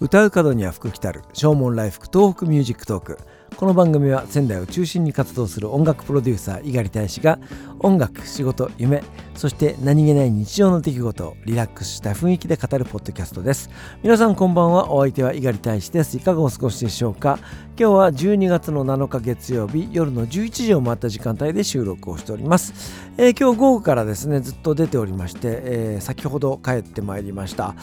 [0.00, 3.18] 唱う門には福来たる唱門来福東北ミュージックトーク。
[3.56, 7.40] この番組は仙台を中心に活動する音楽プロデューサー猪狩大使が
[7.80, 9.02] 音楽仕事夢
[9.34, 13.70] そして何気ない日常の出来事をリラックスした雰囲気で語るポッドキャストです。
[14.04, 14.92] 皆さんこんばんは。
[14.92, 16.16] お相手は猪狩大使です。
[16.16, 17.40] いかがお過ごしでしょうか？
[17.80, 27.76] 今日は12月の7日月曜日夜の11時を回った時間帯で収録をしております、えー、今日午後からですねずっと出ておりまして、えー、先ほど帰ってまいりました。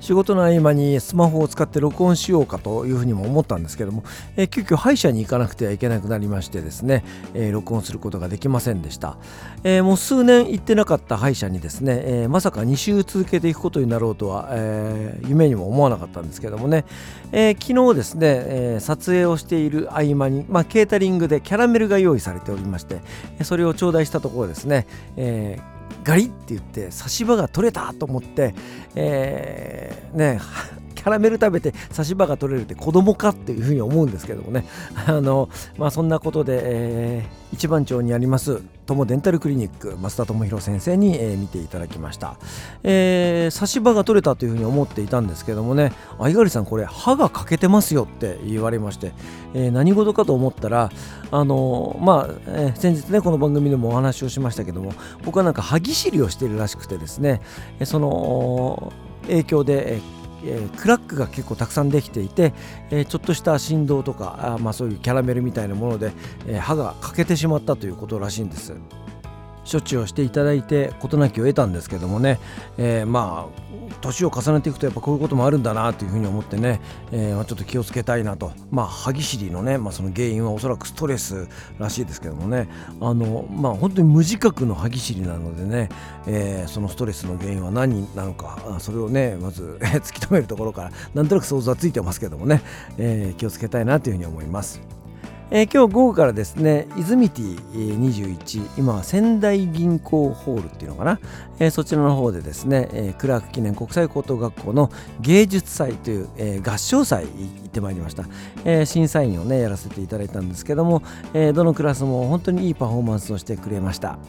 [0.00, 4.02] 仕事の合間にスマホを使って録音しようかというふうにも思ったんですけども、
[4.36, 7.04] えー、急遽歯医者に行かなくてはいけなくなりましてですね、
[7.34, 9.18] え、録音することができませんでした、
[9.62, 16.86] え、もう数年行ってなかった歯医者にですね、え、まさか2週続けていくことになろうとは、え、夢にも思わなかったんですけどもね、
[17.30, 23.00] え、昨日ですね、え、撮影をしている合間に、まあ、ケータリングでキャラメルが用意されておりまして
[23.42, 24.86] それを頂戴したところですね、
[25.16, 28.54] えーガリって言って差し歯が取れたと思って、
[28.94, 30.40] えー、ね
[31.00, 34.66] キャラメル食べて差し歯が取れるって子供かっていうふうに思うんですけどもね。
[35.06, 35.48] あの
[35.78, 42.36] まあそんなことで、えー、一番町にあります友デンタルクリニック増田智弘先生に、えー、見ていただきました、
[42.82, 49.12] えー、差し歯が取れたというふうに思っていたんですけどもねあいがりさんこれ歯が欠けてますよって言われまして、
[49.54, 50.90] えー、何事かと思ったら
[51.30, 54.92] あのまあ、えー、先日ねこの番組でもお話をしましたけども
[55.24, 57.40] 僕はなんか歯ぎしりをしてるらしくてですね
[57.84, 62.52] その影響で、えーえー、クラックが結構たくさんできていて、
[62.90, 66.12] えー、ちょっとした振動とかあ、まあ、そういうキャラメルみたいなもので、
[66.46, 68.74] えー、歯が欠けてしまったということらしいんです。
[69.70, 72.38] 処置をしていただいて事なきを得たんですけどもね、
[72.78, 76.80] えー、まあ年を重ねていくとやっぱこういうこともあるんだなというふうに思ってね、
[77.12, 78.52] えー、ちょっと気をつけたいなと。
[78.70, 82.68] まあ歯ぎしりのね、まあ、その原因はおそらくストレスらしいですけどもね。
[83.00, 85.88] あのまあ本当に無自覚の歯ぎしりなのでね、
[86.26, 92.62] えー、そのストレスの原因は何なのかそれをねまず 突き止めるところからなんとなく想像はついてますけどもね、
[92.98, 94.99] えー、気をつけたいなというふうに思います。
[95.52, 101.18] えー、今日午後からですね、イズミティ21、今は仙台銀行ホールっていうのかな、
[101.58, 108.26] えー、そちらの方でですね、えー、クラーク記念国際高等学校の芸術祭という、え、合唱祭行ってまいりました、
[108.64, 111.02] え、審査員をね、やらせていただいたんですけども、
[111.34, 114.20] え、どのクラスも本当にいいパフォーマンスをしてくれました。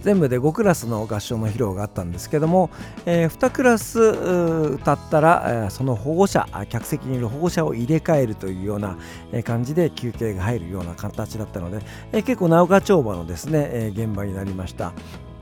[0.00, 2.70] 全部で5クラスの合唱の披露があったんですけども、
[3.06, 8.96] えー、2クラス歌ったら、その保護者客席にいる保護者を入れ替えるというような
[9.44, 14.92] 感じで休憩が入るような形だったので、えー、結構直川町場のですね、えー、現場になりました。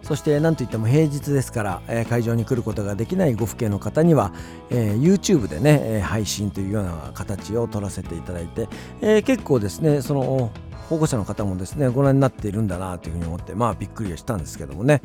[0.09, 4.33] そして何といっても平日ですから、えー、会場に来ることができないご父兄の方には、
[4.71, 8.69] えー、YouTube でね配信というような形を取らせていただいて、
[9.03, 10.51] えー、結構ですねその
[10.89, 15.03] 保護者の方もですねご覧になっているんだなというふうに思ってまあびっくりはしたんですけどもね。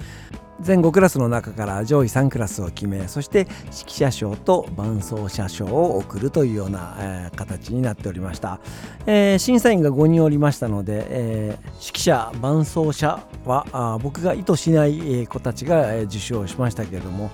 [0.62, 8.60] 全5クラスの中から上位3クラスを決めそして指揮者賞と伴奏者賞を贈るというような、えー、形になっておりました、
[9.08, 17.32] えー、審査員が5人おりましたので、えー、指揮者伴奏者は僕が意図しない子たちが受賞しましたけれども、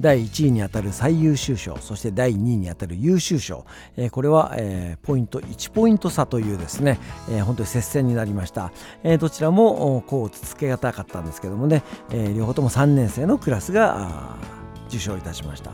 [0.00, 3.64] 第1位にあたる最優秀賞そして第2位にあたる優秀賞、
[3.96, 6.98] えー、これは、えー、ポイント1ポイント差というですね、
[7.30, 14.36] えー、本当に接戦になりました、え、どちらもこうつつけがたかったんですけどもね、え、両方とも3年生のクラスが
[14.88, 15.72] 受賞いたしました、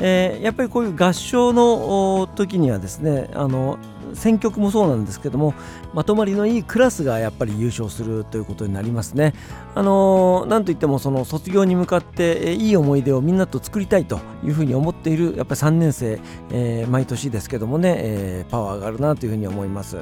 [0.00, 3.78] え、やっぱりこういう合唱の時にはですねあの
[4.14, 5.54] 選曲もそうなんですけども
[5.94, 9.34] まとまりのいいクラスがやっぱり優勝するということになりますね。
[9.74, 19.98] あのー、なんといってもその卒業に向かっていい思い出をみんなと作りたいというふうに思っているやっぱり3年生、えー、毎年ですけどもね、えー、パワーがあるなというふうに思います。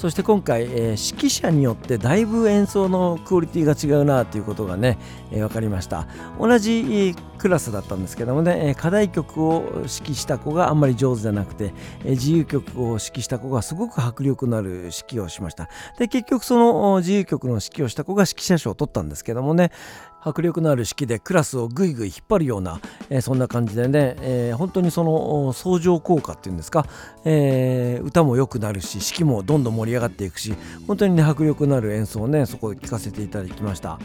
[0.00, 0.70] そして今回、えー、
[1.14, 4.96] 指揮者によってだいぶ演奏のクオリティが違うなということがね、
[5.30, 6.08] えー、分かりました
[6.38, 11.72] 同じクラスだったんですけどもね課題曲を指揮した子があんまり上手じゃなくて
[12.04, 15.70] 自由曲を指揮した子がすごく迫力のある指揮をしました。
[15.98, 19.70] で結局その自由曲の指揮をした子が指揮者賞を取ったんですけどもね
[20.22, 22.78] 迫力のある式でクラスをぐいぐい引っ張るような、
[23.08, 26.84] えー、そんな感じでね、えー、本当にその相乗効果っていうんですか、
[27.24, 30.54] えー、歌も良くなるし式もどんどん盛り上がっていくし
[30.86, 33.98] 本当にね迫力のある演奏をねそこで聴かせていただきました。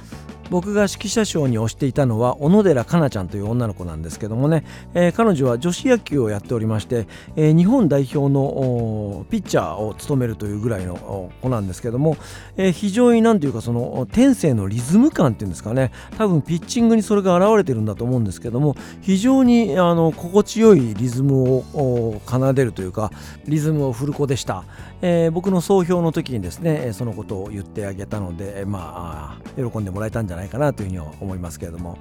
[0.51, 4.63] 僕が指揮者賞に推していたのは小野寺香奈ちゃんという女の子なんですけどもね、
[4.93, 12.17] えー、彼女は女子野球をやっておりまして、えー、日本代表のピッチャーを務めるというぐらいの子なんですけども、
[12.57, 15.91] えー、非常に何ていうかその天性のリズム感っていうんですかね。
[16.17, 23.11] 多分ピッチングにそれが現れてるんだと思うんですけども非常にあの心地よいリズムを奏でるというか
[23.45, 24.63] リズムを振る子でした、
[25.01, 31.97] えー、僕の総評の時にですねそのことを言ってあげたのでまあ喜んでもらえたんじゃないかなというふうには思いますけれども。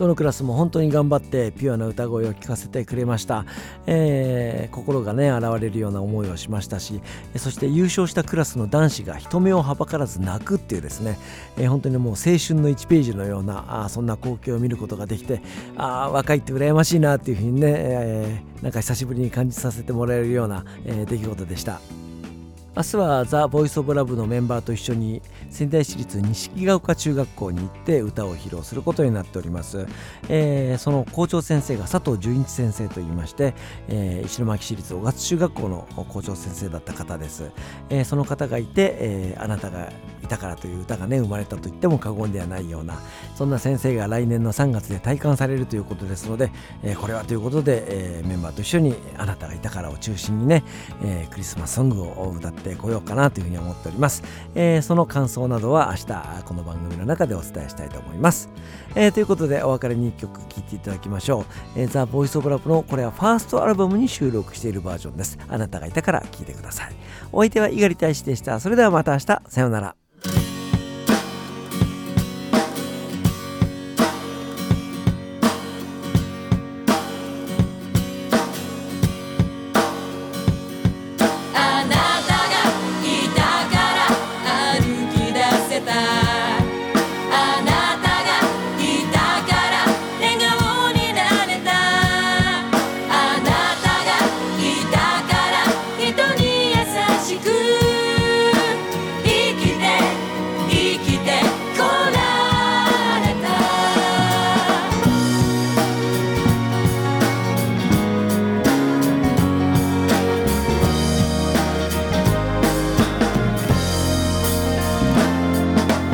[0.00, 3.44] どのクラスも本当に頑張ってピュアな歌声を聞かせてくれました、
[3.86, 7.02] えー、心がね現れるような思いをしましたし
[7.36, 11.18] そして優勝したクラスの男子が人目をはばからず泣くっていうですね、
[11.58, 15.42] えー、本当にもう青春の1ページのようなあそんな光景を見ることができて
[15.76, 21.78] あ若いって羨ましいなっていうふうにね、えー、なんか久しぶりに感じさせてもらえるような、えー、出来事でした。
[22.76, 25.20] 明日はザ・ボイス・オブ・ラブのメンバーと一緒に
[25.50, 29.88] 仙台市立錦ヶ丘中学校に行って歌を披露することになっております、
[30.28, 33.54] えー、その校長先生が佐藤純一先生といいまして、
[33.88, 37.50] えー、石巻市立小勝中学校の校長先生だった方です、
[37.88, 39.90] えー、その方がいて、えあなたが
[40.30, 42.98] たからという歌がね生まれたと言っても過言ではないような
[43.34, 50.62] そんな先生が来年の3月で退官されるということですので、えこれはということで、えメンバーと一緒にあなたがいたからを中心にね、
[51.02, 54.22] えクリスマスソングを歌ってこようかなというふうに思っております、
[54.54, 58.50] えその感想などは明日この番組の中でお伝えしたいと思います、
[58.94, 65.38] えということでお別れに1曲聴いていただきましょう、えー、ザ・ボイス・オブ・ラブのこれはファーストアルバムに収録しているバージョンです。
[65.48, 66.92] あなたがいたから聴いてください。
[67.32, 68.60] お相手は猪狩大使でした。
[68.60, 69.42] それではまた明日。
[69.48, 69.99] さようなら。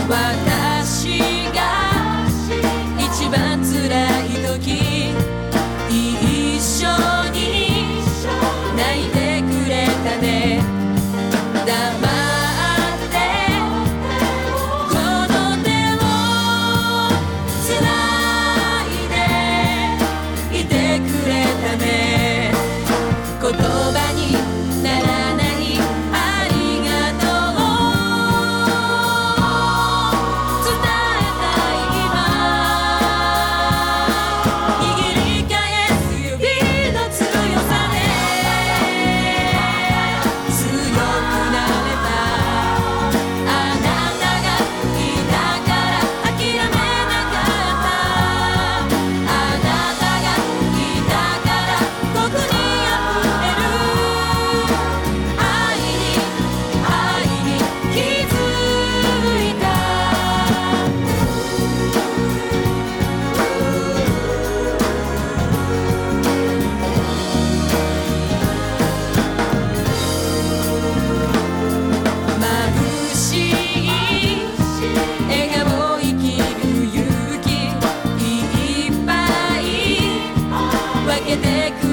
[0.06, 0.55] く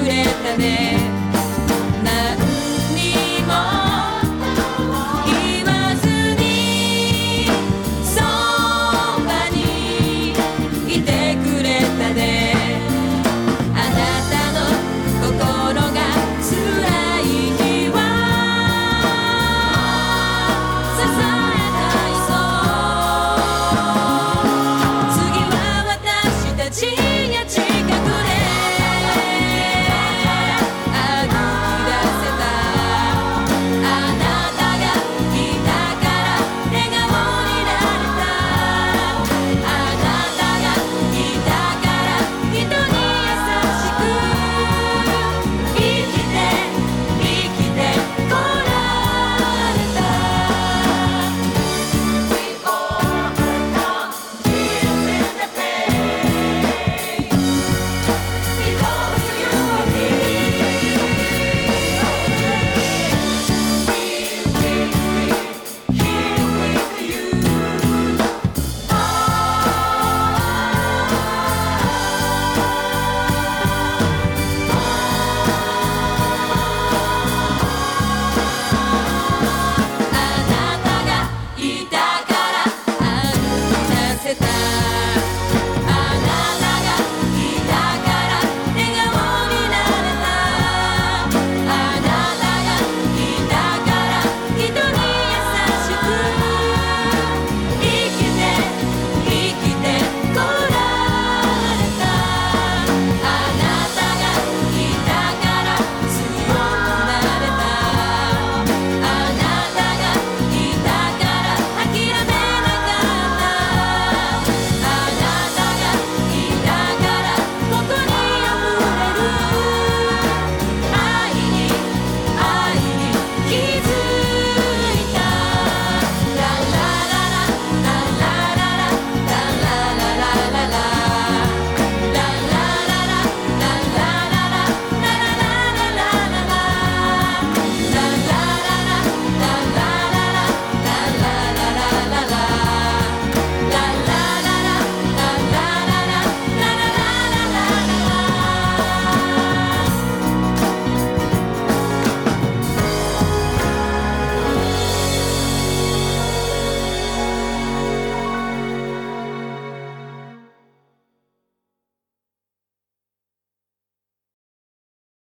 [0.04, 1.23] れたね。